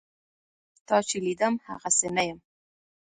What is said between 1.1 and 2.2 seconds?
لیدم هغسې